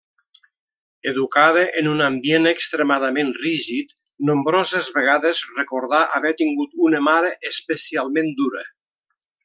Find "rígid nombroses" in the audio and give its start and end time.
3.43-4.89